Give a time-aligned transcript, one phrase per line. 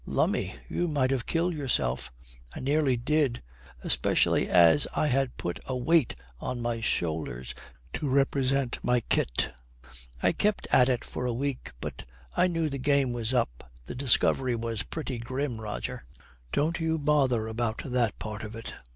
[0.03, 2.11] 'Lummy, you might have killed yourself.'
[2.55, 3.43] 'I nearly did
[3.83, 7.53] especially as I had put a weight on my shoulders
[7.93, 9.51] to represent my kit.
[10.23, 12.03] I kept at it for a week, but
[12.35, 13.69] I knew the game was up.
[13.85, 16.03] The discovery was pretty grim, Roger.'
[16.51, 18.73] 'Don't you bother about that part of it.